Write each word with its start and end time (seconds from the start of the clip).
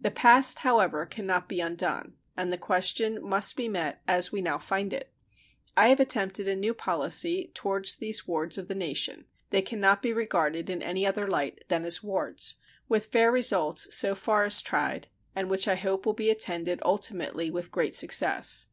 The 0.00 0.12
past, 0.12 0.60
however, 0.60 1.04
can 1.06 1.26
not 1.26 1.48
be 1.48 1.58
undone, 1.60 2.14
and 2.36 2.52
the 2.52 2.56
question 2.56 3.20
must 3.20 3.56
be 3.56 3.68
met 3.68 4.00
as 4.06 4.30
we 4.30 4.40
now 4.40 4.56
find 4.56 4.92
it. 4.92 5.12
I 5.76 5.88
have 5.88 5.98
attempted 5.98 6.46
a 6.46 6.54
new 6.54 6.72
policy 6.72 7.50
toward 7.52 7.86
these 7.98 8.24
wards 8.24 8.58
of 8.58 8.68
the 8.68 8.76
nation 8.76 9.24
(they 9.50 9.60
can 9.60 9.80
not 9.80 10.00
be 10.00 10.12
regarded 10.12 10.70
in 10.70 10.82
any 10.82 11.04
other 11.04 11.26
light 11.26 11.64
than 11.66 11.84
as 11.84 12.00
wards), 12.00 12.58
with 12.88 13.06
fair 13.06 13.32
results 13.32 13.92
so 13.92 14.14
far 14.14 14.44
as 14.44 14.62
tried, 14.62 15.08
and 15.34 15.50
which 15.50 15.66
I 15.66 15.74
hope 15.74 16.06
will 16.06 16.12
be 16.12 16.30
attended 16.30 16.78
ultimately 16.84 17.50
with 17.50 17.72
great 17.72 17.96
success. 17.96 18.68